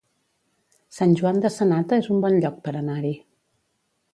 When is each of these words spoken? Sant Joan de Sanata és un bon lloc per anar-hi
Sant 0.99 1.13
Joan 1.19 1.41
de 1.43 1.51
Sanata 1.57 1.99
és 2.05 2.09
un 2.15 2.25
bon 2.27 2.39
lloc 2.47 2.59
per 2.69 2.75
anar-hi 2.81 3.13